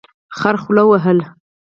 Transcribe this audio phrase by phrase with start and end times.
[0.37, 1.25] خر خوله وهله.